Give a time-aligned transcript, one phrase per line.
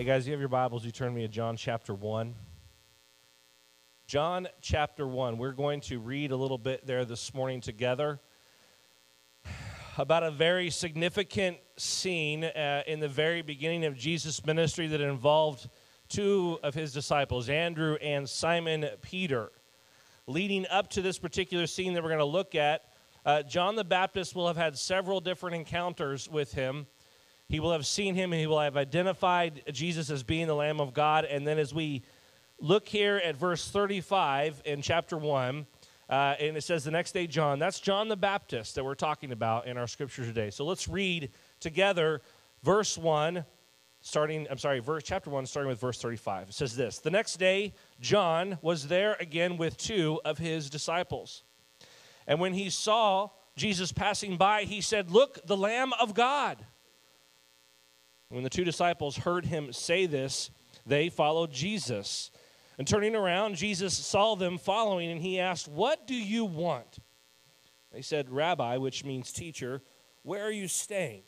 [0.00, 2.34] Hey guys, you have your Bibles, you turn me to John chapter 1.
[4.06, 5.36] John chapter 1.
[5.36, 8.18] We're going to read a little bit there this morning together
[9.98, 15.68] about a very significant scene uh, in the very beginning of Jesus' ministry that involved
[16.08, 19.52] two of his disciples, Andrew and Simon Peter.
[20.26, 22.84] Leading up to this particular scene that we're going to look at,
[23.26, 26.86] uh, John the Baptist will have had several different encounters with him.
[27.50, 30.80] He will have seen him and he will have identified Jesus as being the Lamb
[30.80, 31.24] of God.
[31.24, 32.04] And then as we
[32.60, 35.66] look here at verse 35 in chapter 1,
[36.08, 37.58] uh, and it says the next day, John.
[37.58, 40.50] That's John the Baptist that we're talking about in our scripture today.
[40.50, 42.22] So let's read together
[42.62, 43.44] verse 1
[44.02, 47.36] starting i'm sorry verse chapter 1 starting with verse 35 it says this the next
[47.36, 51.42] day john was there again with two of his disciples
[52.26, 56.64] and when he saw jesus passing by he said look the lamb of god
[58.30, 60.50] when the two disciples heard him say this
[60.86, 62.30] they followed jesus
[62.78, 66.98] and turning around jesus saw them following and he asked what do you want
[67.92, 69.82] they said rabbi which means teacher
[70.22, 71.22] where are you staying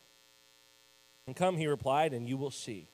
[1.25, 2.89] and come, he replied, and you will see.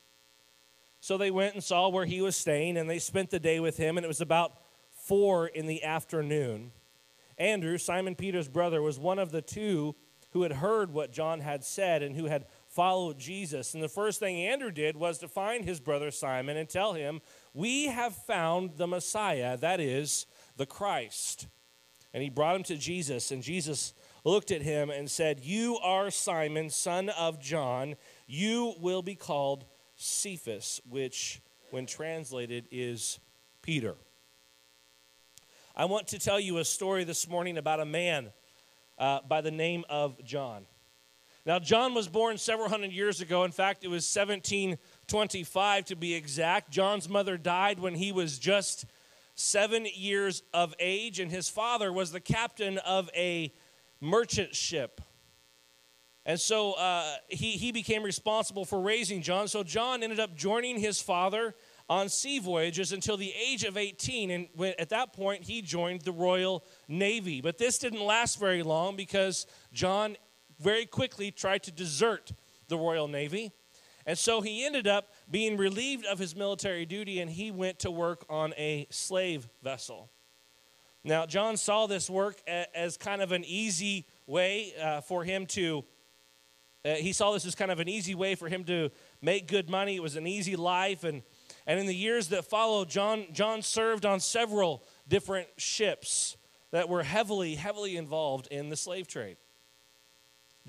[1.00, 3.76] So they went and saw where he was staying, and they spent the day with
[3.76, 4.52] him, and it was about
[4.90, 6.72] four in the afternoon.
[7.38, 9.96] Andrew, Simon Peter's brother, was one of the two
[10.32, 13.74] who had heard what John had said and who had followed Jesus.
[13.74, 17.20] And the first thing Andrew did was to find his brother Simon and tell him,
[17.52, 21.48] We have found the Messiah, that is, the Christ.
[22.14, 23.92] And he brought him to Jesus, and Jesus
[24.24, 27.96] looked at him and said, You are Simon, son of John.
[28.26, 29.64] You will be called
[29.96, 31.40] Cephas, which,
[31.70, 33.18] when translated, is
[33.62, 33.96] Peter.
[35.76, 38.32] I want to tell you a story this morning about a man
[38.98, 40.66] uh, by the name of John.
[41.46, 43.44] Now, John was born several hundred years ago.
[43.44, 46.70] In fact, it was 1725 to be exact.
[46.70, 48.84] John's mother died when he was just
[49.34, 53.52] seven years of age, and his father was the captain of a
[54.00, 55.00] merchant ship.
[56.26, 59.48] And so uh, he, he became responsible for raising John.
[59.48, 61.54] So John ended up joining his father
[61.88, 64.30] on sea voyages until the age of 18.
[64.30, 67.40] And when, at that point, he joined the Royal Navy.
[67.40, 70.16] But this didn't last very long because John
[70.60, 72.32] very quickly tried to desert
[72.68, 73.52] the Royal Navy.
[74.06, 77.90] And so he ended up being relieved of his military duty and he went to
[77.90, 80.10] work on a slave vessel.
[81.02, 85.84] Now, John saw this work as kind of an easy way uh, for him to
[86.82, 89.68] uh, he saw this as kind of an easy way for him to make good
[89.68, 89.96] money.
[89.96, 91.04] It was an easy life.
[91.04, 91.22] And,
[91.66, 96.38] and in the years that followed, John, John served on several different ships
[96.70, 99.36] that were heavily, heavily involved in the slave trade.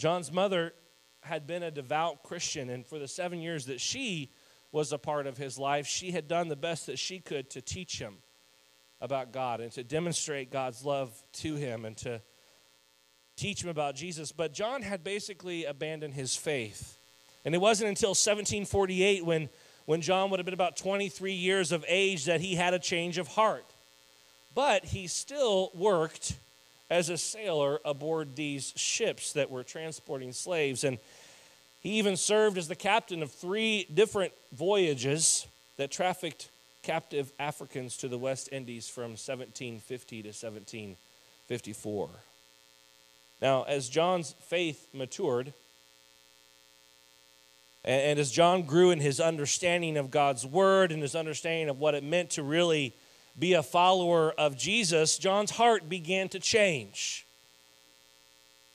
[0.02, 0.74] John's mother
[1.22, 4.32] had been a devout Christian, and for the seven years that she
[4.72, 7.62] was a part of his life, she had done the best that she could to
[7.62, 8.16] teach him
[9.00, 12.20] about God and to demonstrate God's love to him and to
[13.36, 14.32] teach him about Jesus.
[14.32, 16.98] But John had basically abandoned his faith.
[17.46, 19.50] And it wasn't until 1748 when,
[19.86, 23.20] when John would have been about 23 years of age that he had a change
[23.20, 23.72] of heart.
[24.56, 26.40] But he still worked
[26.92, 30.84] as a sailor aboard these ships that were transporting slaves.
[30.84, 31.00] And
[31.80, 35.48] he even served as the captain of three different voyages
[35.78, 36.50] that trafficked
[36.84, 42.10] captive Africans to the West Indies from 1750 to 1754.
[43.42, 45.54] Now, as John's faith matured,
[47.86, 51.96] and as John grew in his understanding of God's word and his understanding of what
[51.96, 52.94] it meant to really
[53.38, 57.26] be a follower of Jesus, John's heart began to change.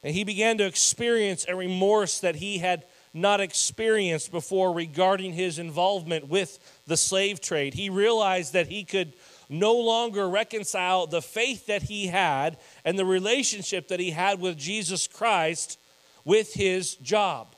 [0.02, 5.58] And he began to experience a remorse that he had not experienced before regarding his
[5.58, 7.74] involvement with the slave trade.
[7.74, 9.14] He realized that he could
[9.48, 14.58] no longer reconcile the faith that he had and the relationship that he had with
[14.58, 15.78] Jesus Christ
[16.24, 17.54] with his job,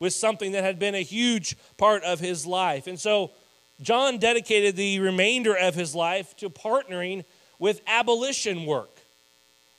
[0.00, 2.86] with something that had been a huge part of his life.
[2.86, 3.30] And so
[3.80, 7.24] John dedicated the remainder of his life to partnering
[7.58, 8.90] with abolition work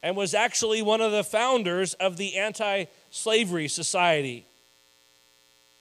[0.04, 4.46] and was actually one of the founders of the Anti Slavery Society.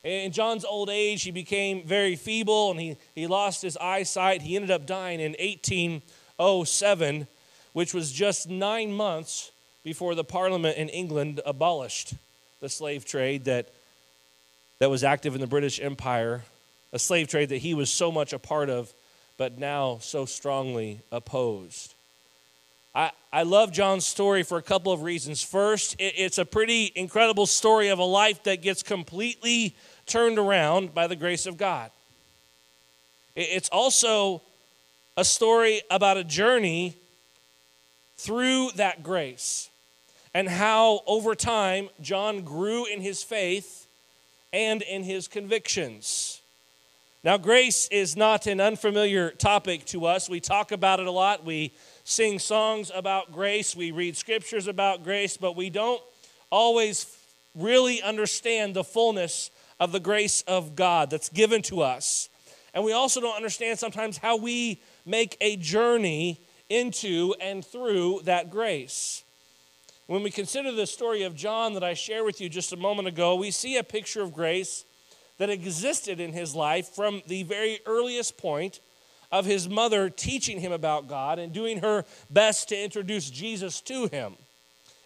[0.03, 4.43] In John's old age, he became very feeble and he, he lost his eyesight.
[4.43, 7.27] He ended up dying in 1807,
[7.73, 9.51] which was just nine months
[9.83, 12.15] before the Parliament in England abolished
[12.61, 13.69] the slave trade that,
[14.79, 16.45] that was active in the British Empire,
[16.95, 18.95] a slave trade that he was so much a part of,
[19.37, 21.93] but now so strongly opposed.
[22.95, 25.43] I, I love John's story for a couple of reasons.
[25.43, 29.75] First, it, it's a pretty incredible story of a life that gets completely
[30.07, 31.91] turned around by the grace of God.
[33.35, 34.41] It's also
[35.17, 36.95] a story about a journey
[38.19, 39.69] through that grace
[40.33, 43.89] and how over time John grew in his faith
[44.53, 46.41] and in his convictions.
[47.25, 50.29] Now, grace is not an unfamiliar topic to us.
[50.29, 51.43] We talk about it a lot.
[51.43, 51.73] We
[52.05, 53.75] sing songs about grace.
[53.75, 56.03] We read scriptures about grace, but we don't
[56.51, 57.17] always
[57.55, 59.51] really understand the fullness
[59.81, 62.29] of the grace of God that's given to us.
[62.75, 68.51] And we also don't understand sometimes how we make a journey into and through that
[68.51, 69.25] grace.
[70.09, 73.09] When we consider the story of John that I shared with you just a moment
[73.09, 74.85] ago, we see a picture of grace
[75.39, 78.81] that existed in his life from the very earliest point
[79.33, 84.07] of his mother teaching him about God and doing her best to introduce Jesus to
[84.07, 84.35] him.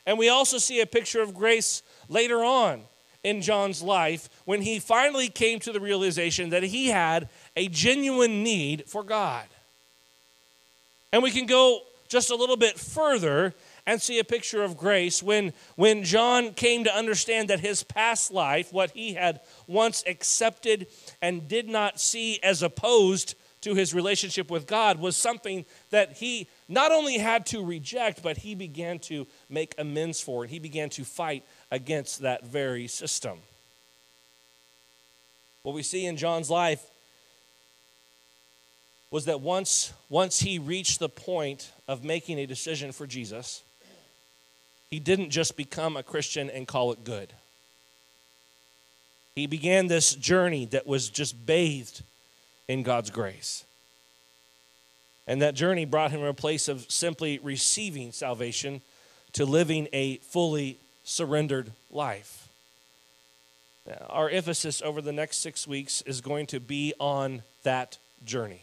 [0.06, 2.82] And we also see a picture of grace later on
[3.25, 8.42] in John's life when he finally came to the realization that he had a genuine
[8.42, 9.46] need for God.
[11.12, 13.54] And we can go just a little bit further
[13.88, 18.31] and see a picture of grace when, when John came to understand that his past
[18.31, 20.88] life, what he had once accepted
[21.23, 26.49] and did not see as opposed to his relationship with God, was something that he
[26.69, 30.43] not only had to reject, but he began to make amends for.
[30.43, 33.38] And he began to fight against that very system.
[35.62, 36.84] What we see in John's life
[39.11, 43.62] was that once, once he reached the point of making a decision for Jesus,
[44.90, 47.32] he didn't just become a Christian and call it good.
[49.35, 52.02] He began this journey that was just bathed
[52.67, 53.64] in God's grace.
[55.26, 58.81] And that journey brought him to a place of simply receiving salvation
[59.32, 62.49] to living a fully surrendered life.
[64.08, 68.62] Our emphasis over the next six weeks is going to be on that journey.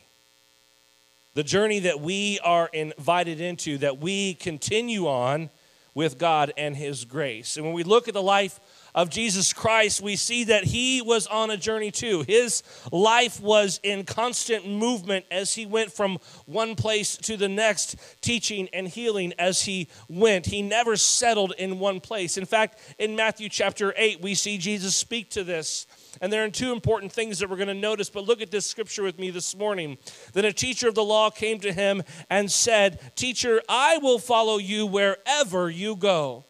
[1.35, 5.49] The journey that we are invited into, that we continue on
[5.95, 7.57] with God and His grace.
[7.57, 8.59] And when we look at the life
[8.95, 12.23] of Jesus Christ, we see that he was on a journey too.
[12.25, 12.63] His
[12.93, 18.69] life was in constant movement as he went from one place to the next, teaching
[18.71, 20.45] and healing as he went.
[20.45, 22.37] He never settled in one place.
[22.37, 25.87] In fact, in Matthew chapter 8, we see Jesus speak to this.
[26.21, 28.65] And there are two important things that we're going to notice, but look at this
[28.65, 29.97] scripture with me this morning.
[30.33, 34.57] Then a teacher of the law came to him and said, Teacher, I will follow
[34.57, 36.45] you wherever you go.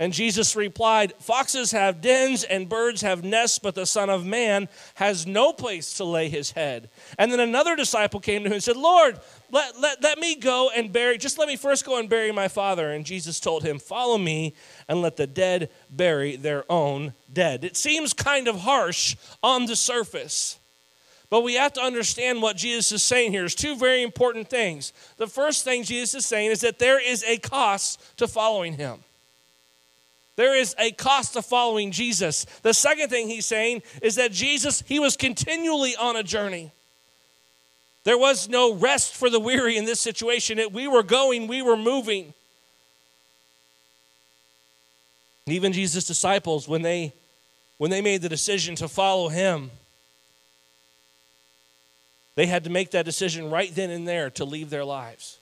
[0.00, 4.66] And Jesus replied, Foxes have dens and birds have nests, but the Son of Man
[4.94, 6.88] has no place to lay his head.
[7.18, 9.20] And then another disciple came to him and said, Lord,
[9.50, 12.48] let, let, let me go and bury, just let me first go and bury my
[12.48, 12.90] father.
[12.90, 14.54] And Jesus told him, Follow me
[14.88, 17.62] and let the dead bury their own dead.
[17.62, 20.58] It seems kind of harsh on the surface.
[21.28, 23.42] But we have to understand what Jesus is saying here.
[23.42, 24.94] There's two very important things.
[25.18, 29.00] The first thing Jesus is saying is that there is a cost to following him.
[30.40, 32.46] There is a cost to following Jesus.
[32.62, 36.72] The second thing he's saying is that Jesus, he was continually on a journey.
[38.04, 40.58] There was no rest for the weary in this situation.
[40.58, 42.32] It, we were going, we were moving.
[45.46, 47.12] Even Jesus' disciples, when they
[47.76, 49.70] when they made the decision to follow him,
[52.36, 55.39] they had to make that decision right then and there to leave their lives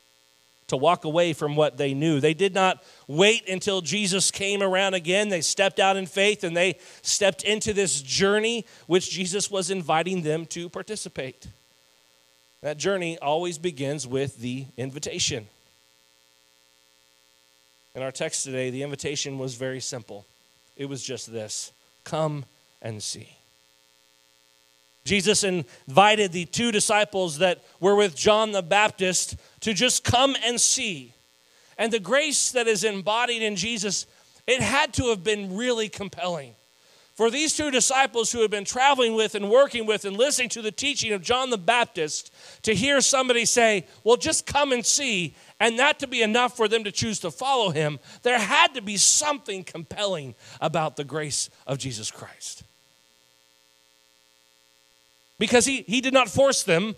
[0.68, 2.20] to walk away from what they knew.
[2.20, 5.28] They did not wait until Jesus came around again.
[5.28, 10.22] They stepped out in faith and they stepped into this journey which Jesus was inviting
[10.22, 11.46] them to participate.
[12.62, 15.46] That journey always begins with the invitation.
[17.94, 20.24] In our text today, the invitation was very simple
[20.76, 21.72] it was just this
[22.04, 22.44] come
[22.80, 23.37] and see.
[25.08, 30.60] Jesus invited the two disciples that were with John the Baptist to just come and
[30.60, 31.14] see.
[31.78, 34.06] And the grace that is embodied in Jesus,
[34.46, 36.54] it had to have been really compelling.
[37.14, 40.62] For these two disciples who had been traveling with and working with and listening to
[40.62, 45.34] the teaching of John the Baptist, to hear somebody say, Well, just come and see,
[45.58, 48.82] and that to be enough for them to choose to follow him, there had to
[48.82, 52.62] be something compelling about the grace of Jesus Christ.
[55.38, 56.96] Because he, he did not force them,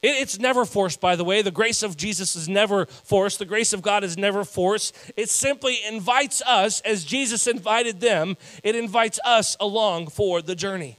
[0.00, 1.42] it's never forced, by the way.
[1.42, 3.40] The grace of Jesus is never forced.
[3.40, 4.94] The grace of God is never forced.
[5.16, 10.98] It simply invites us, as Jesus invited them, it invites us along for the journey.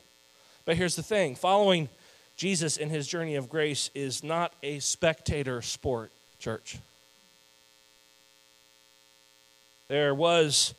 [0.65, 1.88] But here's the thing following
[2.35, 6.77] Jesus in his journey of grace is not a spectator sport, church.
[9.88, 10.73] There was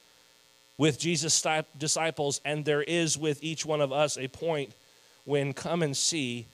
[0.76, 1.44] with Jesus'
[1.76, 4.74] disciples, and there is with each one of us a point
[5.24, 6.46] when come and see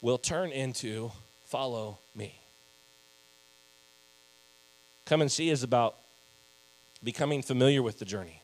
[0.00, 1.10] will turn into
[1.44, 2.38] follow me.
[5.06, 5.96] Come and see is about
[7.02, 8.40] becoming familiar with the journey.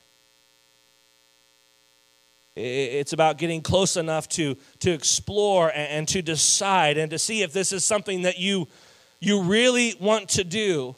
[2.56, 7.52] It's about getting close enough to, to explore and, to decide and to see if
[7.52, 8.68] this is something that you,
[9.20, 10.96] you really want to do.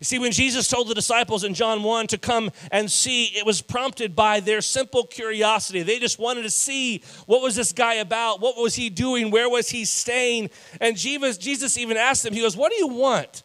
[0.00, 3.46] You see, when Jesus told the disciples in John 1 to come and see, it
[3.46, 5.82] was prompted by their simple curiosity.
[5.82, 8.40] They just wanted to see what was this guy about?
[8.40, 9.30] What was he doing?
[9.30, 10.50] Where was he staying?
[10.80, 13.42] And Jesus, Jesus even asked them, He goes, What do you want?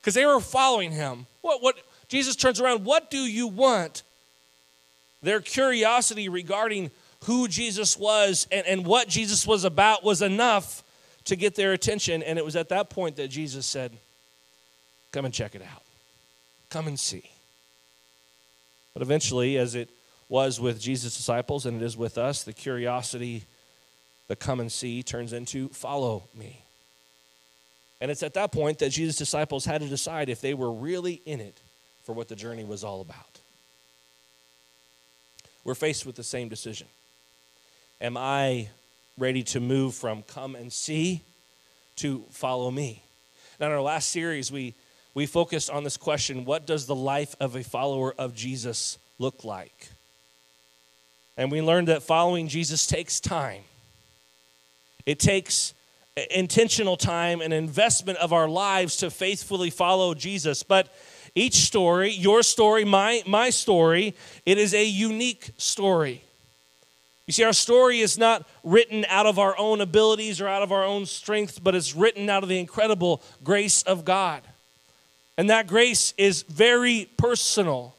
[0.00, 1.26] Because they were following him.
[1.40, 1.76] What, what,
[2.08, 4.02] Jesus turns around, What do you want?
[5.22, 6.90] Their curiosity regarding
[7.24, 10.82] who Jesus was and, and what Jesus was about was enough
[11.24, 12.22] to get their attention.
[12.22, 13.96] And it was at that point that Jesus said,
[15.14, 15.84] Come and check it out.
[16.70, 17.30] Come and see.
[18.94, 19.88] But eventually, as it
[20.28, 23.44] was with Jesus' disciples and it is with us, the curiosity,
[24.26, 26.64] the come and see, turns into follow me.
[28.00, 31.22] And it's at that point that Jesus' disciples had to decide if they were really
[31.24, 31.60] in it
[32.02, 33.38] for what the journey was all about.
[35.62, 36.88] We're faced with the same decision.
[38.00, 38.68] Am I
[39.16, 41.22] ready to move from come and see
[41.98, 43.04] to follow me?
[43.60, 44.74] Now, in our last series, we,
[45.14, 49.44] we focused on this question what does the life of a follower of Jesus look
[49.44, 49.88] like?
[51.36, 53.62] And we learned that following Jesus takes time.
[55.06, 55.74] It takes
[56.30, 60.62] intentional time and investment of our lives to faithfully follow Jesus.
[60.62, 60.94] But
[61.34, 64.14] each story, your story, my, my story,
[64.46, 66.22] it is a unique story.
[67.26, 70.70] You see, our story is not written out of our own abilities or out of
[70.70, 74.42] our own strength, but it's written out of the incredible grace of God.
[75.36, 77.94] And that grace is very personal.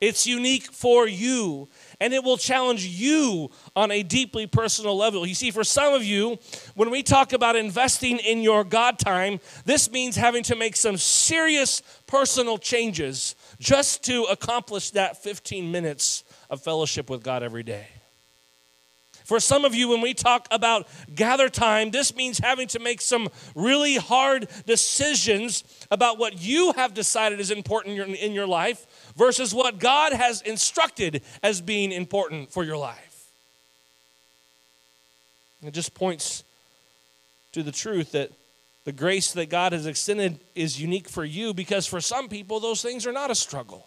[0.00, 1.68] It's unique for you,
[2.00, 5.24] and it will challenge you on a deeply personal level.
[5.24, 6.40] You see, for some of you,
[6.74, 10.96] when we talk about investing in your God time, this means having to make some
[10.96, 17.86] serious personal changes just to accomplish that 15 minutes of fellowship with God every day.
[19.24, 23.00] For some of you, when we talk about gather time, this means having to make
[23.00, 29.54] some really hard decisions about what you have decided is important in your life versus
[29.54, 33.26] what God has instructed as being important for your life.
[35.62, 36.42] It just points
[37.52, 38.32] to the truth that
[38.84, 42.82] the grace that God has extended is unique for you because for some people, those
[42.82, 43.86] things are not a struggle.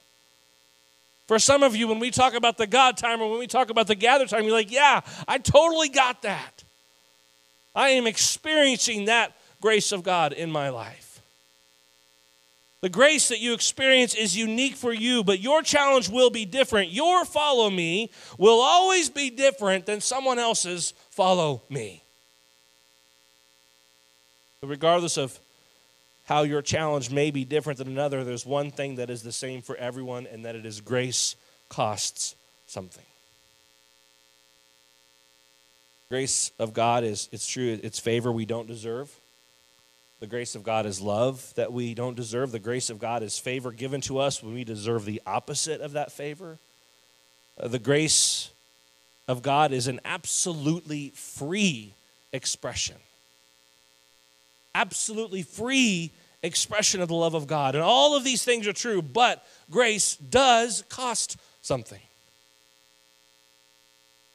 [1.27, 3.70] For some of you, when we talk about the God time or when we talk
[3.70, 6.63] about the gather time, you're like, yeah, I totally got that.
[7.74, 11.22] I am experiencing that grace of God in my life.
[12.82, 16.91] The grace that you experience is unique for you, but your challenge will be different.
[16.91, 22.03] Your follow me will always be different than someone else's follow me.
[24.62, 25.39] But regardless of
[26.25, 29.62] how your challenge may be different than another, there's one thing that is the same
[29.62, 31.36] for everyone, and that it is grace
[31.70, 32.36] costs
[32.67, 33.05] something.
[36.10, 39.12] Grace of God is, it's true, it's favor we don't deserve.
[40.20, 42.51] The grace of God is love that we don't deserve.
[42.51, 45.94] The grace of God is favor given to us when we deserve the opposite of
[45.94, 46.58] that favor.
[47.60, 48.51] Uh, the grace
[49.27, 51.94] of God is an absolutely free
[52.32, 52.96] expression
[54.75, 56.12] absolutely free
[56.44, 57.74] expression of the love of God.
[57.74, 62.01] And all of these things are true, but grace does cost something.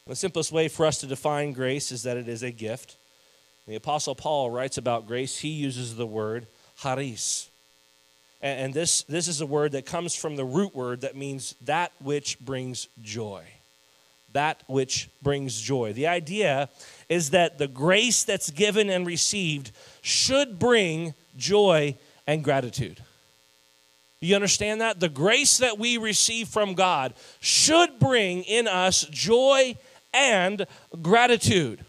[0.07, 2.97] The simplest way for us to define grace is that it is a gift.
[3.69, 6.49] The Apostle Paul writes about grace, he uses the word
[6.83, 7.49] charis.
[8.43, 11.93] And this, this is a word that comes from the root word that means that
[12.01, 13.45] which brings joy
[14.33, 15.93] that which brings joy.
[15.93, 16.69] The idea
[17.09, 19.73] is that the grace that's given and received
[20.03, 21.97] should bring joy
[22.27, 23.03] and gratitude.
[24.21, 25.01] You understand that?
[25.01, 29.77] The grace that we receive from God should bring in us joy
[30.13, 30.67] and
[31.01, 31.85] gratitude.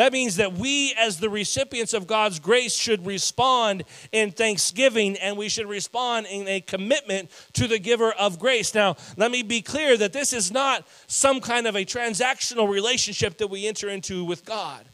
[0.00, 5.36] That means that we, as the recipients of God's grace, should respond in thanksgiving and
[5.36, 8.74] we should respond in a commitment to the giver of grace.
[8.74, 13.36] Now, let me be clear that this is not some kind of a transactional relationship
[13.36, 14.86] that we enter into with God.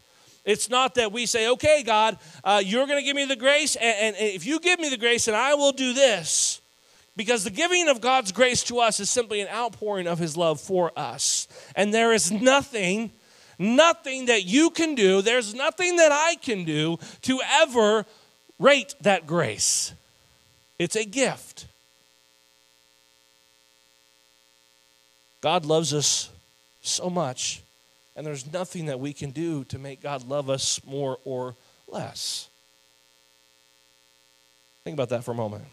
[0.45, 3.77] It's not that we say, okay, God, uh, you're going to give me the grace,
[3.77, 6.61] and, and if you give me the grace, and I will do this.
[7.15, 10.61] Because the giving of God's grace to us is simply an outpouring of His love
[10.61, 11.47] for us.
[11.77, 13.13] And there is nothing
[13.59, 18.05] nothing that you can do, there's nothing that I can do to ever
[18.59, 19.93] rate that grace.
[20.79, 21.67] It's a gift.
[25.41, 26.31] God loves us
[26.83, 27.63] so much
[28.17, 31.55] And there's nothing that we can do to make God love us more or
[31.87, 32.49] less.
[34.85, 35.65] Think about that for a moment.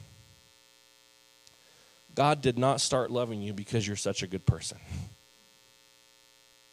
[2.13, 4.77] God did not start loving you because you're such a good person.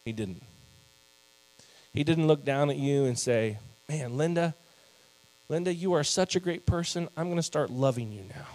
[0.03, 0.41] He didn't.
[1.93, 3.57] He didn't look down at you and say,
[3.89, 4.55] Man, Linda,
[5.49, 7.09] Linda, you are such a great person.
[7.17, 8.47] I'm going to start loving you now.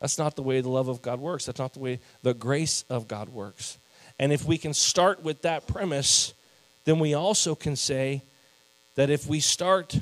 [0.00, 1.46] That's not the way the love of God works.
[1.46, 3.78] That's not the way the grace of God works.
[4.18, 6.34] And if we can start with that premise,
[6.84, 8.22] then we also can say
[8.94, 9.98] that if we start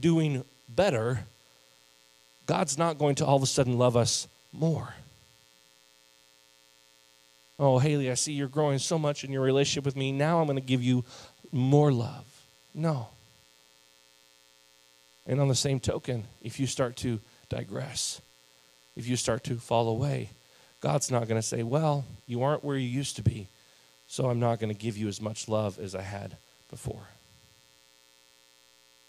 [0.00, 1.20] doing better,
[2.46, 4.94] God's not going to all of a sudden love us more.
[7.58, 10.12] Oh, Haley, I see you're growing so much in your relationship with me.
[10.12, 11.04] Now I'm going to give you
[11.50, 12.24] more love.
[12.74, 13.08] No.
[15.26, 18.20] And on the same token, if you start to digress,
[18.96, 20.30] if you start to fall away,
[20.80, 23.48] God's not going to say, Well, you aren't where you used to be,
[24.06, 26.36] so I'm not going to give you as much love as I had
[26.70, 27.08] before.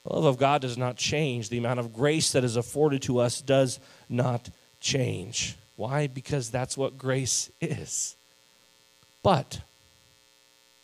[0.04, 1.50] The love of God does not change.
[1.50, 5.56] The amount of grace that is afforded to us does not change.
[5.76, 6.08] Why?
[6.08, 8.16] Because that's what grace is.
[9.24, 9.60] But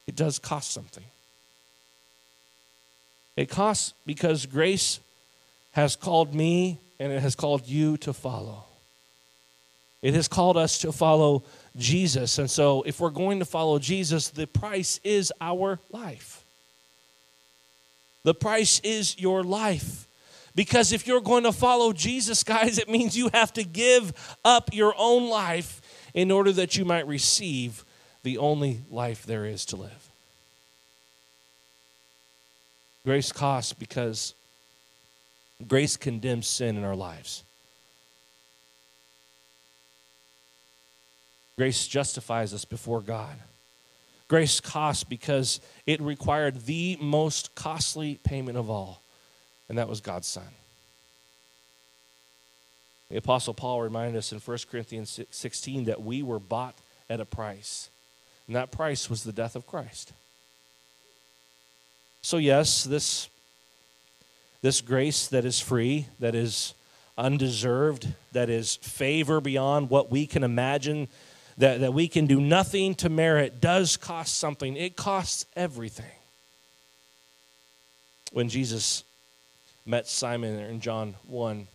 [0.08, 1.04] it does cost something.
[3.36, 5.00] It costs because grace
[5.72, 8.64] has called me and it has called you to follow.
[10.02, 11.44] It has called us to follow
[11.78, 12.38] Jesus.
[12.38, 16.44] And so, if we're going to follow Jesus, the price is our life.
[18.24, 20.08] The price is your life.
[20.56, 24.74] Because if you're going to follow Jesus, guys, it means you have to give up
[24.74, 25.82] your own life
[26.14, 27.85] in order that you might receive
[28.26, 30.10] the only life there is to live.
[33.06, 34.34] Grace costs because
[35.68, 37.44] grace condemns sin in our lives.
[41.56, 43.36] Grace justifies us before God.
[44.28, 49.04] Grace costs because it required the most costly payment of all,
[49.70, 50.48] and that was God's Son.
[53.12, 56.76] The Apostle Paul reminded us in 1 Corinthians 16 that we were bought
[57.08, 57.92] at a price,
[58.48, 60.14] and that price was the death of Christ.
[62.22, 63.30] So, yes, this,
[64.62, 66.74] this grace that is free, that is
[67.18, 71.08] undeserved, that is favor beyond what we can imagine
[71.58, 74.76] that, that we can do nothing to merit does cost something.
[74.76, 76.06] It costs everything.
[78.32, 79.04] When Jesus
[79.86, 81.68] met Simon in John 1,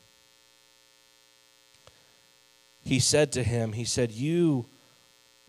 [2.84, 4.66] he said to him, He said, You,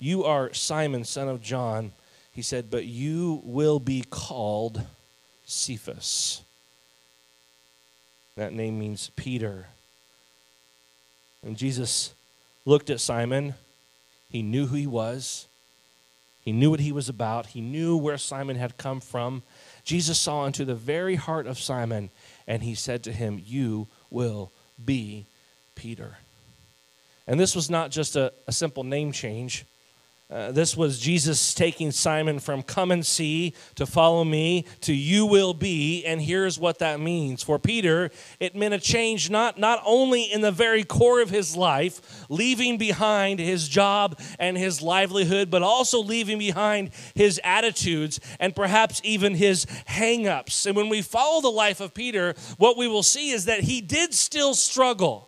[0.01, 1.93] you are Simon, son of John.
[2.33, 4.81] He said, But you will be called
[5.45, 6.41] Cephas.
[8.35, 9.67] That name means Peter.
[11.43, 12.13] And Jesus
[12.65, 13.53] looked at Simon
[14.31, 15.47] he knew who he was.
[16.41, 17.47] He knew what he was about.
[17.47, 19.43] He knew where Simon had come from.
[19.83, 22.09] Jesus saw into the very heart of Simon,
[22.47, 24.51] and he said to him, You will
[24.83, 25.25] be
[25.75, 26.17] Peter.
[27.27, 29.65] And this was not just a, a simple name change.
[30.32, 35.26] Uh, this was Jesus taking Simon from come and see to follow me to you
[35.26, 36.06] will be.
[36.06, 37.44] And here's what that means.
[37.44, 41.58] For Peter, it meant a change not, not only in the very core of his
[41.58, 48.56] life, leaving behind his job and his livelihood, but also leaving behind his attitudes and
[48.56, 50.65] perhaps even his hang ups.
[50.65, 53.82] And when we follow the life of Peter, what we will see is that he
[53.82, 55.28] did still struggle.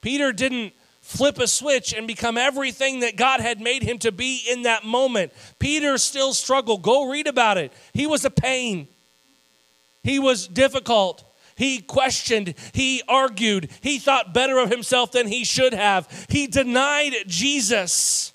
[0.00, 0.72] Peter didn't
[1.10, 4.84] flip a switch and become everything that God had made him to be in that
[4.84, 5.32] moment.
[5.58, 6.82] Peter still struggled.
[6.82, 7.72] Go read about it.
[7.92, 8.86] He was a pain,
[10.02, 11.24] he was difficult.
[11.56, 16.26] He questioned, he argued, he thought better of himself than he should have.
[16.30, 18.32] He denied Jesus.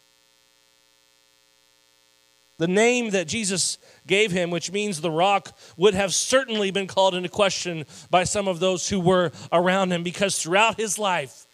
[2.60, 7.16] The name that Jesus gave him, which means the rock, would have certainly been called
[7.16, 11.48] into question by some of those who were around him because throughout his life,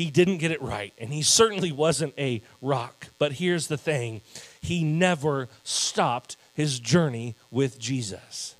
[0.00, 3.08] he didn't get it right, and he certainly wasn't a rock.
[3.18, 4.22] But here's the thing
[4.62, 8.54] he never stopped his journey with Jesus.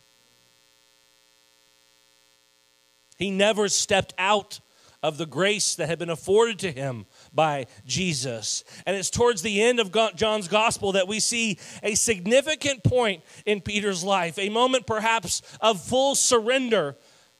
[3.16, 4.60] He never stepped out
[5.02, 8.62] of the grace that had been afforded to him by Jesus.
[8.84, 13.62] And it's towards the end of John's gospel that we see a significant point in
[13.62, 16.96] Peter's life, a moment perhaps of full surrender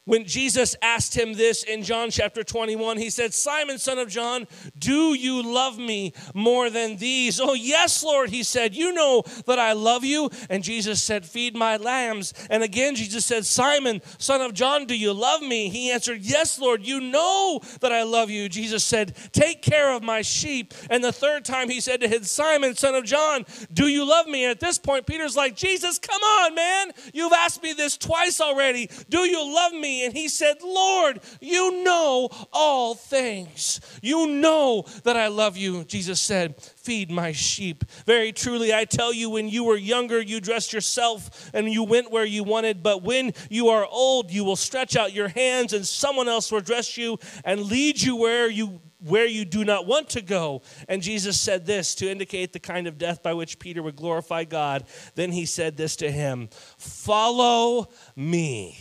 [0.07, 4.49] when Jesus asked him this in John chapter 21, he said, Simon, son of John,
[4.79, 7.39] do you love me more than these?
[7.39, 10.31] Oh, yes, Lord, he said, You know that I love you.
[10.49, 12.33] And Jesus said, Feed my lambs.
[12.49, 15.69] And again, Jesus said, Simon, son of John, do you love me?
[15.69, 18.49] He answered, Yes, Lord, you know that I love you.
[18.49, 20.73] Jesus said, Take care of my sheep.
[20.89, 24.27] And the third time he said to him, Simon, son of John, do you love
[24.27, 24.45] me?
[24.45, 26.93] And at this point, Peter's like, Jesus, come on, man.
[27.13, 28.91] You've asked me this twice already.
[29.11, 29.90] Do you love me?
[30.05, 33.81] And he said, Lord, you know all things.
[34.03, 35.85] You know that I love you.
[35.85, 37.85] Jesus said, Feed my sheep.
[38.07, 42.11] Very truly, I tell you, when you were younger, you dressed yourself and you went
[42.11, 42.83] where you wanted.
[42.83, 46.61] But when you are old, you will stretch out your hands and someone else will
[46.61, 50.63] dress you and lead you where you where you do not want to go.
[50.89, 54.45] And Jesus said this to indicate the kind of death by which Peter would glorify
[54.45, 54.85] God.
[55.15, 56.49] Then he said this to him
[56.79, 58.79] Follow me.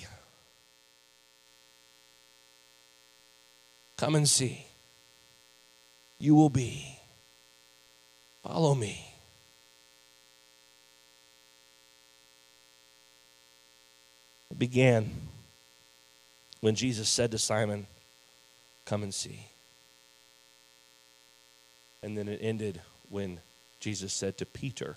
[3.99, 4.65] Come and see.
[6.19, 6.97] You will be.
[8.43, 9.05] Follow me.
[14.51, 15.11] It began
[16.61, 17.87] when Jesus said to Simon,
[18.85, 19.47] Come and see.
[22.01, 23.41] And then it ended when
[23.81, 24.95] Jesus said to Peter,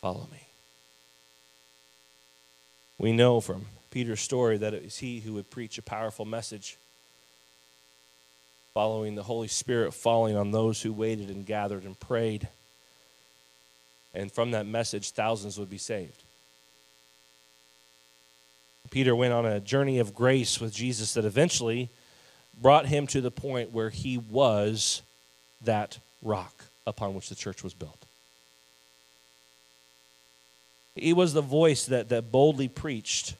[0.00, 0.48] Follow me.
[2.96, 6.78] We know from Peter's story that it was he who would preach a powerful message
[8.74, 12.48] following the Holy Spirit falling on those who waited and gathered and prayed.
[14.12, 16.24] And from that message, thousands would be saved.
[18.90, 21.88] Peter went on a journey of grace with Jesus that eventually
[22.60, 25.02] brought him to the point where he was
[25.62, 28.04] that rock upon which the church was built.
[30.96, 33.34] He was the voice that, that boldly preached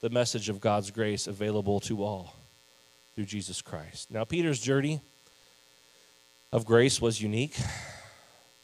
[0.00, 2.37] the message of God's grace available to all
[3.18, 4.12] through Jesus Christ.
[4.12, 5.00] Now, Peter's journey
[6.52, 7.56] of grace was unique,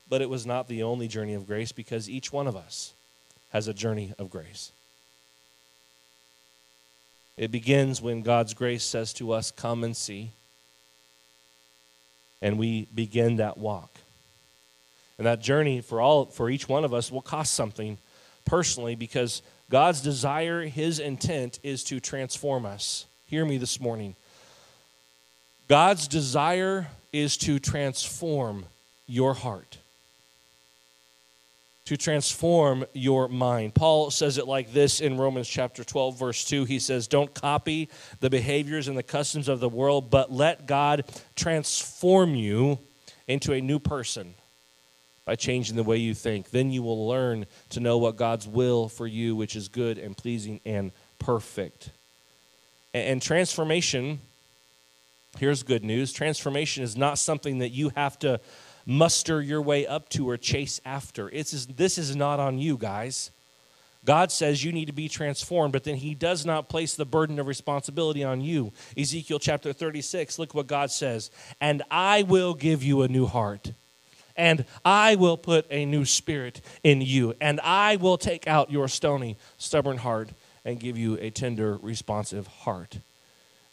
[0.09, 2.93] but it was not the only journey of grace because each one of us
[3.51, 4.71] has a journey of grace.
[7.37, 10.31] It begins when God's grace says to us, Come and see.
[12.41, 13.91] And we begin that walk.
[15.19, 17.99] And that journey for all for each one of us will cost something
[18.45, 23.07] personally because God's desire, his intent is to transform us.
[23.27, 24.15] Hear me this morning.
[25.69, 28.67] God's desire is to transform
[29.07, 29.79] your heart,
[31.87, 33.75] to transform your mind.
[33.75, 36.65] Paul says it like this in Romans chapter 12, verse 2.
[36.65, 37.89] He says, Don't copy
[38.21, 42.79] the behaviors and the customs of the world, but let God transform you
[43.27, 44.35] into a new person
[45.25, 46.51] by changing the way you think.
[46.51, 50.15] Then you will learn to know what God's will for you, which is good and
[50.15, 51.89] pleasing and perfect.
[52.93, 54.21] And transformation
[55.39, 58.41] Here's good news transformation is not something that you have to
[58.87, 61.29] muster your way up to or chase after.
[61.31, 63.31] It's, this is not on you, guys.
[64.05, 67.39] God says you need to be transformed, but then He does not place the burden
[67.39, 68.73] of responsibility on you.
[68.97, 71.31] Ezekiel chapter 36, look what God says.
[71.61, 73.73] And I will give you a new heart,
[74.37, 78.89] and I will put a new spirit in you, and I will take out your
[78.89, 80.29] stony, stubborn heart
[80.67, 82.99] and give you a tender, responsive heart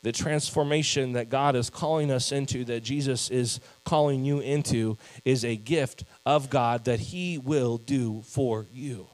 [0.04, 5.46] the transformation that God is calling us into, that Jesus is calling you into, is
[5.46, 9.08] a gift of God that He will do for you.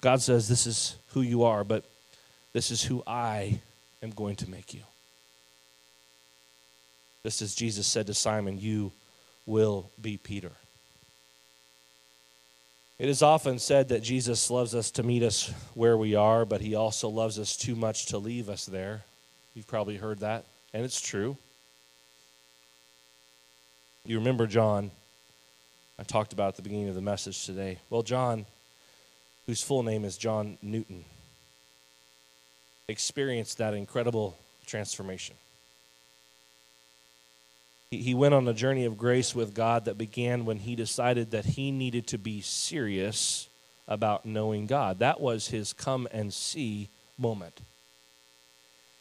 [0.00, 1.84] God says, This is who you are, but
[2.52, 3.60] this is who I
[4.02, 4.82] am going to make you.
[7.22, 8.92] Just as Jesus said to Simon, You
[9.46, 10.52] will be Peter.
[12.98, 16.60] It is often said that Jesus loves us to meet us where we are, but
[16.60, 19.02] he also loves us too much to leave us there.
[19.54, 21.36] You've probably heard that, and it's true.
[24.04, 24.92] You remember John,
[25.98, 27.78] I talked about at the beginning of the message today.
[27.90, 28.46] Well, John,
[29.46, 31.04] whose full name is John Newton,
[32.86, 35.34] experienced that incredible transformation.
[38.02, 41.44] He went on a journey of grace with God that began when he decided that
[41.44, 43.48] he needed to be serious
[43.86, 44.98] about knowing God.
[44.98, 47.60] That was his come and see moment.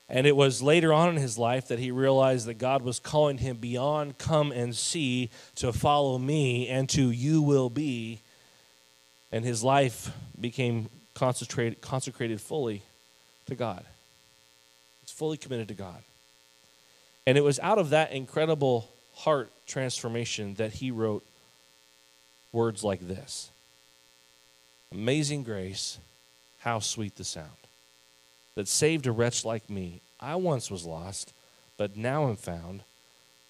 [0.09, 3.37] And it was later on in his life that he realized that God was calling
[3.37, 8.19] him beyond come and see to follow me and to you will be.
[9.31, 12.83] And his life became concentrated, consecrated fully
[13.47, 13.85] to God.
[15.01, 16.03] It's fully committed to God.
[17.25, 21.25] And it was out of that incredible heart transformation that he wrote
[22.51, 23.51] words like this
[24.91, 25.97] Amazing grace,
[26.59, 27.49] how sweet the sound
[28.55, 30.01] that saved a wretch like me.
[30.19, 31.33] I once was lost,
[31.77, 32.83] but now am found,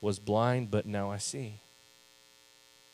[0.02, 1.60] was blind, but now I see.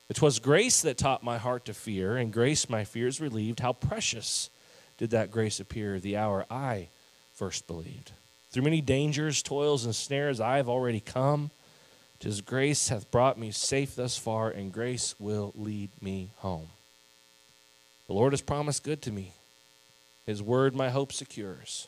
[0.09, 3.59] It was grace that taught my heart to fear, and grace my fears relieved.
[3.59, 4.49] How precious
[4.97, 6.87] did that grace appear the hour I
[7.33, 8.11] first believed.
[8.51, 11.51] Through many dangers, toils, and snares I have already come.
[12.19, 16.69] Tis grace hath brought me safe thus far, and grace will lead me home.
[18.07, 19.33] The Lord has promised good to me.
[20.25, 21.87] His word my hope secures.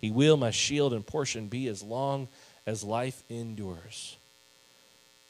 [0.00, 2.28] He will my shield and portion be as long
[2.66, 4.16] as life endures.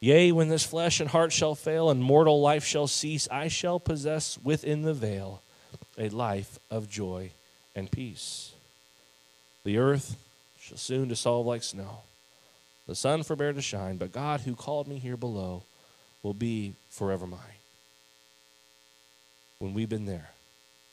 [0.00, 3.80] Yea, when this flesh and heart shall fail and mortal life shall cease, I shall
[3.80, 5.42] possess within the veil
[5.98, 7.30] a life of joy
[7.74, 8.52] and peace.
[9.64, 10.16] The earth
[10.66, 12.00] shall soon dissolve like snow,
[12.88, 15.62] the sun forbear to shine, but God who called me here below
[16.24, 17.38] will be forever mine.
[19.60, 20.30] When we've been there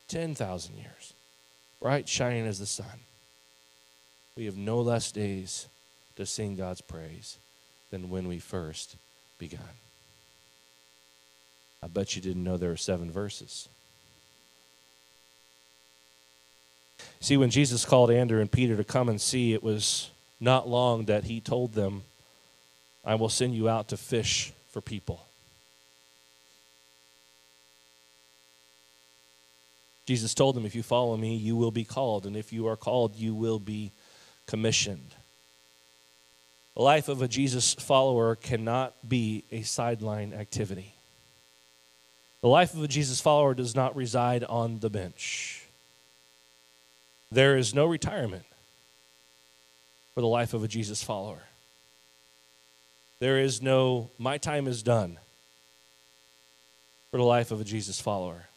[0.09, 1.13] 10,000 years,
[1.81, 2.99] bright shining as the sun,
[4.37, 5.67] we have no less days
[6.17, 7.39] to sing God's praise
[7.89, 8.95] than when we first
[9.39, 9.59] began.
[11.81, 13.67] I bet you didn't know there were seven verses.
[17.23, 20.09] See, when Jesus called Andrew and Peter to come and see, it was
[20.41, 22.03] not long that he told them,
[23.05, 25.25] I will send you out to fish for people.
[30.05, 32.75] Jesus told them, If you follow me, you will be called, and if you are
[32.75, 33.93] called, you will be
[34.45, 35.15] commissioned.
[36.75, 40.93] The life of a Jesus follower cannot be a sideline activity.
[42.41, 45.62] The life of a Jesus follower does not reside on the bench.
[47.33, 48.45] There is no retirement
[50.13, 51.41] for the life of a Jesus follower.
[53.19, 55.17] There is no, my time is done
[57.09, 58.49] for the life of a Jesus follower.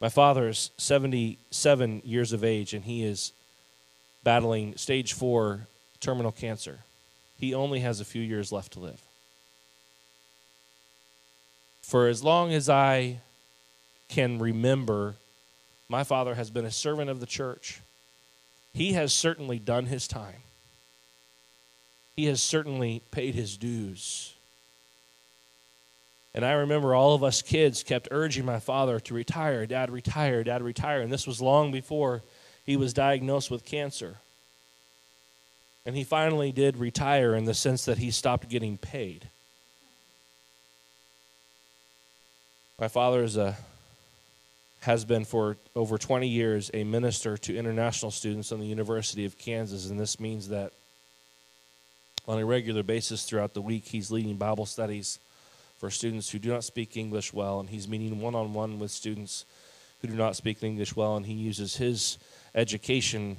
[0.00, 3.32] My father is 77 years of age and he is
[4.22, 5.66] battling stage four
[5.98, 6.78] terminal cancer.
[7.40, 9.02] He only has a few years left to live.
[11.82, 13.18] For as long as I
[14.08, 15.16] can remember,
[15.88, 17.80] my father has been a servant of the church.
[18.72, 20.42] He has certainly done his time,
[22.16, 24.32] he has certainly paid his dues.
[26.34, 30.44] And I remember all of us kids kept urging my father to retire, dad, retire,
[30.44, 31.00] dad, retire.
[31.00, 32.22] And this was long before
[32.66, 34.18] he was diagnosed with cancer.
[35.86, 39.30] And he finally did retire in the sense that he stopped getting paid.
[42.78, 43.56] My father is a
[44.86, 49.36] has been for over 20 years a minister to international students on the University of
[49.36, 50.72] Kansas, and this means that
[52.28, 55.18] on a regular basis throughout the week, he's leading Bible studies
[55.78, 58.92] for students who do not speak English well, and he's meeting one on one with
[58.92, 59.44] students
[60.02, 62.16] who do not speak English well, and he uses his
[62.54, 63.36] education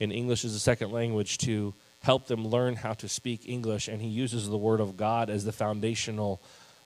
[0.00, 1.72] in English as a second language to
[2.02, 5.44] help them learn how to speak English, and he uses the Word of God as
[5.44, 6.42] the foundational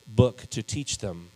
[0.07, 1.31] book to teach them.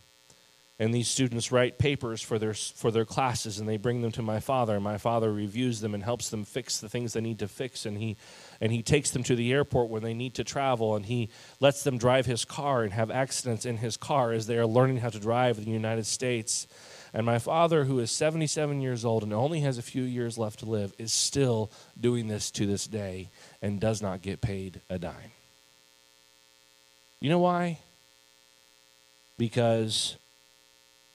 [0.80, 4.22] And these students write papers for their, for their classes, and they bring them to
[4.22, 4.76] my father.
[4.76, 7.84] And my father reviews them and helps them fix the things they need to fix.
[7.84, 8.16] And he,
[8.60, 11.82] and he takes them to the airport when they need to travel, and he lets
[11.82, 15.10] them drive his car and have accidents in his car as they are learning how
[15.10, 16.68] to drive in the United States.
[17.12, 20.60] And my father, who is 77 years old and only has a few years left
[20.60, 23.30] to live, is still doing this to this day
[23.62, 25.32] and does not get paid a dime.
[27.18, 27.78] You know why?
[29.38, 30.16] Because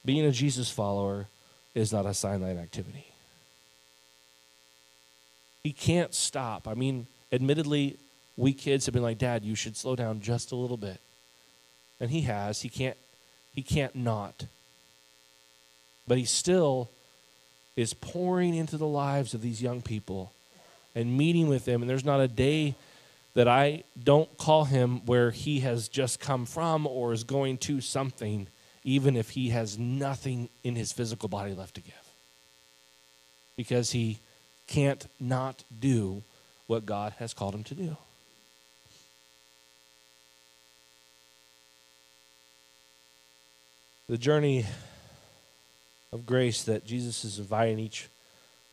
[0.05, 1.27] being a Jesus follower
[1.73, 3.05] is not a sideline activity.
[5.63, 6.67] He can't stop.
[6.67, 7.97] I mean, admittedly,
[8.35, 10.99] we kids have been like, Dad, you should slow down just a little bit.
[11.99, 12.61] And he has.
[12.61, 12.97] He can't
[13.53, 14.45] he can't not.
[16.07, 16.89] But he still
[17.75, 20.33] is pouring into the lives of these young people
[20.95, 21.81] and meeting with them.
[21.81, 22.75] And there's not a day
[23.35, 27.81] that I don't call him where he has just come from or is going to
[27.81, 28.47] something,
[28.83, 31.93] even if he has nothing in his physical body left to give.
[33.55, 34.19] Because he
[34.67, 36.23] can't not do
[36.67, 37.97] what God has called him to do.
[44.09, 44.65] The journey
[46.11, 48.09] of grace that Jesus is inviting each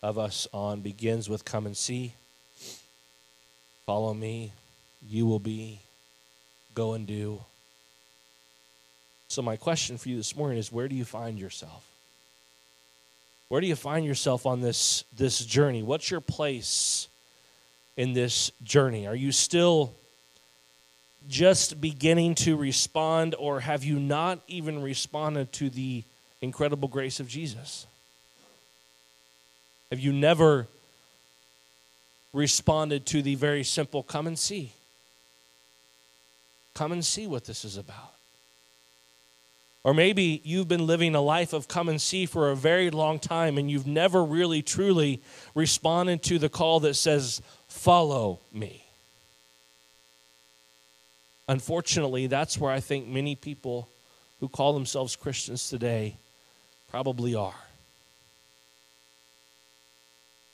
[0.02, 2.14] of us on begins with come and see.
[3.86, 4.52] Follow me,
[5.06, 5.80] you will be.
[6.74, 7.40] Go and do.
[9.30, 11.86] So, my question for you this morning is where do you find yourself?
[13.48, 15.84] Where do you find yourself on this, this journey?
[15.84, 17.06] What's your place
[17.96, 19.06] in this journey?
[19.06, 19.94] Are you still
[21.28, 26.02] just beginning to respond, or have you not even responded to the
[26.40, 27.86] incredible grace of Jesus?
[29.92, 30.66] Have you never
[32.32, 34.72] responded to the very simple come and see?
[36.74, 38.14] Come and see what this is about.
[39.82, 43.18] Or maybe you've been living a life of come and see for a very long
[43.18, 45.22] time and you've never really truly
[45.54, 48.84] responded to the call that says, Follow me.
[51.48, 53.88] Unfortunately, that's where I think many people
[54.40, 56.16] who call themselves Christians today
[56.88, 57.54] probably are.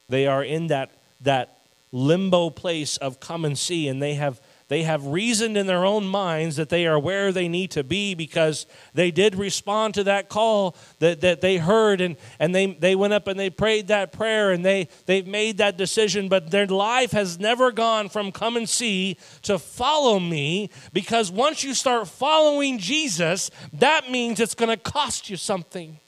[0.09, 0.91] They are in that,
[1.23, 1.59] that
[1.93, 6.07] limbo place of come and see, and they have they have reasoned in their own
[6.07, 10.29] minds that they are where they need to be because they did respond to that
[10.29, 14.13] call that, that they heard and, and they, they went up and they prayed that
[14.13, 18.57] prayer and they, they've made that decision, but their life has never gone from come
[18.57, 24.71] and see to follow me because once you start following Jesus, that means it's going
[24.71, 26.01] to cost you something.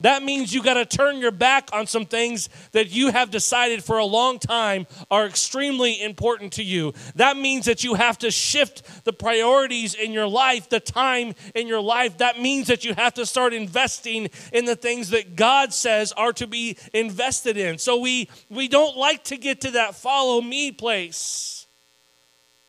[0.00, 3.84] That means you got to turn your back on some things that you have decided
[3.84, 6.94] for a long time are extremely important to you.
[7.16, 11.66] That means that you have to shift the priorities in your life, the time in
[11.66, 12.18] your life.
[12.18, 16.32] That means that you have to start investing in the things that God says are
[16.34, 17.78] to be invested in.
[17.78, 21.59] So we we don't like to get to that follow me place.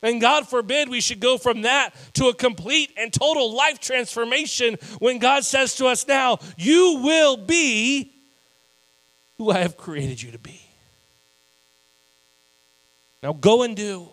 [0.04, 4.78] And God forbid we should go from that to a complete and total life transformation
[5.00, 8.12] when God says to us now, You will be
[9.38, 10.62] who I have created you to be.
[13.22, 14.10] Now go and do.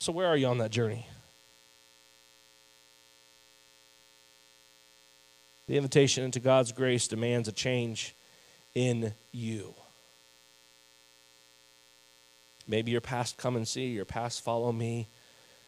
[0.00, 1.06] So, where are you on that journey?
[5.66, 8.14] The invitation into God's grace demands a change
[8.74, 9.74] in you.
[12.66, 15.08] Maybe your past come and see, your past follow me.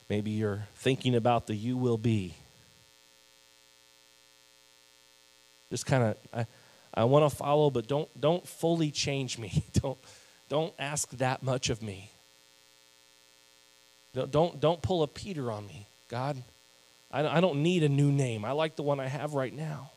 [0.09, 2.35] Maybe you're thinking about the you will be.
[5.71, 6.47] Just kind of I,
[6.95, 9.65] I want to follow, but don't don't fully change me.
[9.75, 9.99] don't
[10.49, 12.11] don't ask that much of me.
[14.15, 16.43] Don't don't, don't pull a Peter on me, God.
[17.13, 18.45] I, I don't need a new name.
[18.45, 19.91] I like the one I have right now.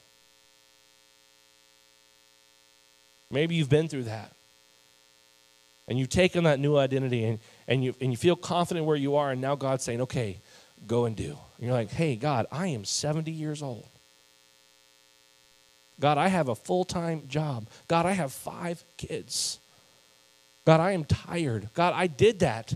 [3.31, 4.31] Maybe you've been through that
[5.89, 9.15] and you've taken that new identity and, and, you, and you feel confident where you
[9.15, 10.37] are, and now God's saying, okay,
[10.85, 11.35] go and do.
[11.57, 13.87] And you're like, hey, God, I am 70 years old.
[15.99, 17.65] God, I have a full time job.
[17.87, 19.59] God, I have five kids.
[20.63, 21.67] God, I am tired.
[21.73, 22.73] God, I did that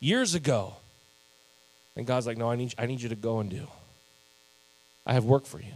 [0.00, 0.74] years ago.
[1.96, 3.66] And God's like, no, I need, I need you to go and do.
[5.06, 5.72] I have work for you.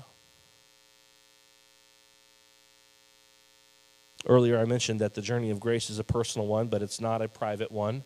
[4.27, 7.21] Earlier, I mentioned that the journey of grace is a personal one, but it's not
[7.21, 8.05] a private one.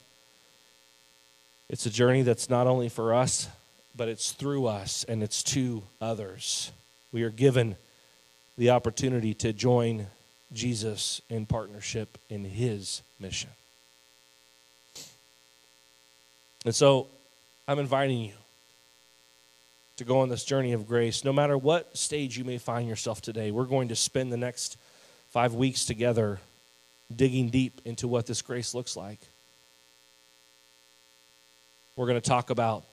[1.68, 3.48] It's a journey that's not only for us,
[3.94, 6.72] but it's through us and it's to others.
[7.12, 7.76] We are given
[8.56, 10.06] the opportunity to join
[10.52, 13.50] Jesus in partnership in his mission.
[16.64, 17.06] And so
[17.68, 18.34] I'm inviting you
[19.98, 21.24] to go on this journey of grace.
[21.24, 24.76] No matter what stage you may find yourself today, we're going to spend the next
[25.30, 26.40] five weeks together
[27.14, 29.20] digging deep into what this grace looks like.
[31.96, 32.84] We're going to talk about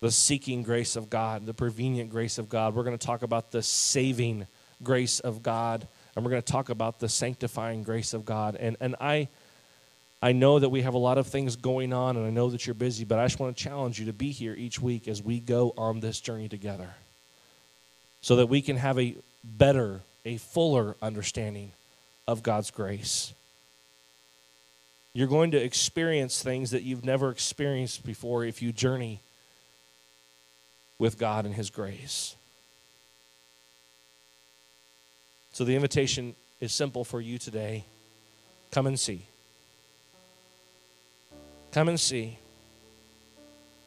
[0.00, 2.74] the seeking grace of God, the prevenient grace of God.
[2.74, 4.46] We're going to talk about the saving
[4.82, 8.56] grace of God, and we're going to talk about the sanctifying grace of God.
[8.56, 9.28] And, and I,
[10.20, 12.66] I know that we have a lot of things going on, and I know that
[12.66, 15.22] you're busy, but I just want to challenge you to be here each week as
[15.22, 16.90] we go on this journey together
[18.20, 21.72] so that we can have a better a fuller understanding
[22.26, 23.32] of God's grace.
[25.12, 29.20] You're going to experience things that you've never experienced before if you journey
[30.98, 32.34] with God and His grace.
[35.52, 37.84] So the invitation is simple for you today
[38.72, 39.24] come and see.
[41.70, 42.38] Come and see.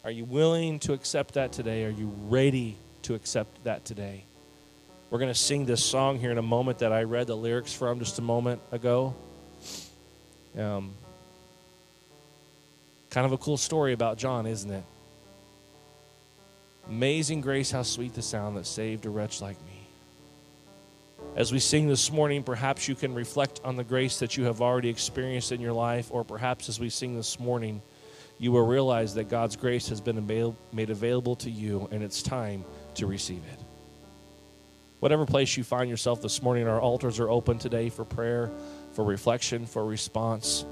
[0.06, 1.84] Are you willing to accept that today?
[1.84, 4.24] Are you ready to accept that today?
[5.10, 7.74] We're going to sing this song here in a moment that I read the lyrics
[7.74, 9.16] from just a moment ago.
[10.58, 10.94] Um,
[13.10, 14.84] kind of a cool story about John, isn't it?
[16.90, 19.88] Amazing grace, how sweet the sound that saved a wretch like me.
[21.38, 24.62] As we sing this morning, perhaps you can reflect on the grace that you have
[24.62, 27.82] already experienced in your life, or perhaps as we sing this morning,
[28.40, 30.28] you will realize that God's grace has been
[30.74, 32.66] made available to you and it's time
[32.96, 33.67] to receive it.
[35.00, 38.50] Whatever place you find yourself this morning, our altars are open today for prayer,
[38.94, 40.66] for reflection, for response.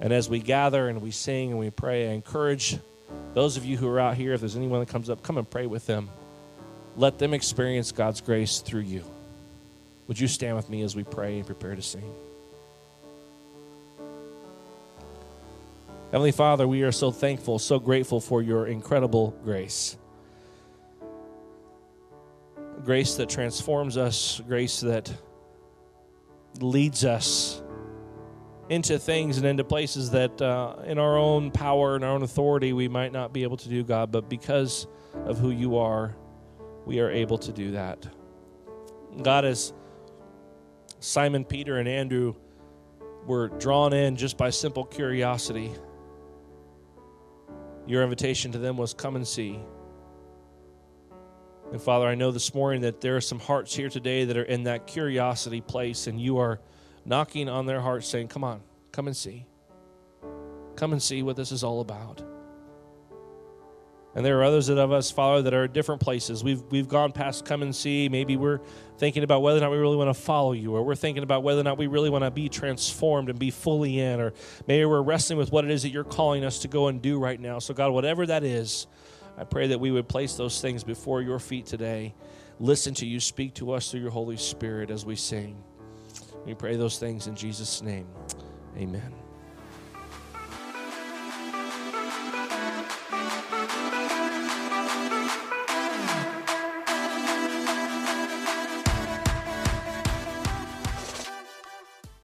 [0.00, 2.78] And as we gather and we sing and we pray, I encourage
[3.34, 5.48] Those of you who are out here, if there's anyone that comes up, come and
[5.48, 6.10] pray with them.
[6.96, 9.04] Let them experience God's grace through you.
[10.06, 12.14] Would you stand with me as we pray and prepare to sing?
[16.10, 19.96] Heavenly Father, we are so thankful, so grateful for your incredible grace.
[22.84, 25.12] Grace that transforms us, grace that
[26.60, 27.62] leads us
[28.68, 32.72] into things and into places that uh, in our own power and our own authority
[32.72, 34.86] we might not be able to do, God, but because
[35.26, 36.16] of who you are,
[36.86, 38.06] we are able to do that.
[39.22, 39.72] God, as
[41.00, 42.34] Simon, Peter, and Andrew
[43.26, 45.70] were drawn in just by simple curiosity,
[47.86, 49.60] your invitation to them was come and see.
[51.72, 54.42] And Father, I know this morning that there are some hearts here today that are
[54.42, 56.60] in that curiosity place, and you are
[57.06, 58.60] knocking on their hearts saying, Come on,
[58.92, 59.46] come and see.
[60.76, 62.22] Come and see what this is all about.
[64.14, 66.44] And there are others of us, Father, that are at different places.
[66.44, 68.10] We've, we've gone past come and see.
[68.10, 68.60] Maybe we're
[68.98, 71.42] thinking about whether or not we really want to follow you, or we're thinking about
[71.42, 74.34] whether or not we really want to be transformed and be fully in, or
[74.66, 77.18] maybe we're wrestling with what it is that you're calling us to go and do
[77.18, 77.58] right now.
[77.58, 78.86] So, God, whatever that is,
[79.36, 82.14] I pray that we would place those things before your feet today.
[82.60, 85.62] Listen to you speak to us through your Holy Spirit as we sing.
[86.44, 88.06] We pray those things in Jesus' name.
[88.76, 89.21] Amen.